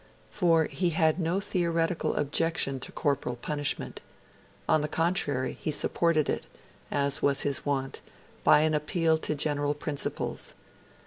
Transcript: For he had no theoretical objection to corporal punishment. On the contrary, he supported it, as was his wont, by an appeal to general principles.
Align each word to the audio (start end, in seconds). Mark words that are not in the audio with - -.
For 0.31 0.65
he 0.65 0.89
had 0.89 1.19
no 1.19 1.39
theoretical 1.39 2.15
objection 2.15 2.79
to 2.79 2.91
corporal 2.91 3.35
punishment. 3.35 4.01
On 4.67 4.81
the 4.81 4.87
contrary, 4.87 5.55
he 5.61 5.69
supported 5.69 6.27
it, 6.27 6.47
as 6.89 7.21
was 7.21 7.41
his 7.41 7.67
wont, 7.67 8.01
by 8.43 8.61
an 8.61 8.73
appeal 8.73 9.19
to 9.19 9.35
general 9.35 9.75
principles. 9.75 10.55